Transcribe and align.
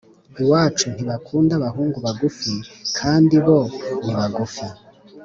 Iwacu 0.41 0.85
ntibakunda 0.93 1.53
abahungu 1.55 1.97
bagufi 2.05 2.53
kandi 2.97 3.35
bo 3.45 3.59
nibagufi 4.03 4.65